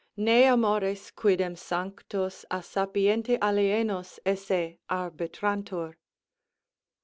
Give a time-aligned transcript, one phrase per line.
[0.17, 5.95] ne amores quidem sanctos a sapiente alienos esse arbitrantur....